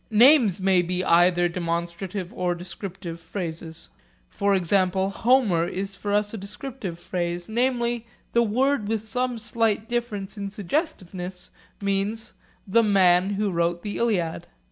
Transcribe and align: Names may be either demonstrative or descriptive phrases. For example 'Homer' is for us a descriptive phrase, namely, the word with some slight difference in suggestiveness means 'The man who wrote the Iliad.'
Names 0.09 0.59
may 0.59 0.81
be 0.81 1.03
either 1.03 1.47
demonstrative 1.47 2.33
or 2.33 2.55
descriptive 2.55 3.19
phrases. 3.19 3.91
For 4.31 4.55
example 4.55 5.11
'Homer' 5.11 5.67
is 5.67 5.95
for 5.95 6.11
us 6.11 6.33
a 6.33 6.37
descriptive 6.39 6.97
phrase, 6.97 7.47
namely, 7.47 8.07
the 8.33 8.41
word 8.41 8.87
with 8.87 9.01
some 9.01 9.37
slight 9.37 9.87
difference 9.87 10.39
in 10.39 10.49
suggestiveness 10.49 11.51
means 11.83 12.33
'The 12.65 12.81
man 12.81 13.29
who 13.35 13.51
wrote 13.51 13.83
the 13.83 13.99
Iliad.' 13.99 14.47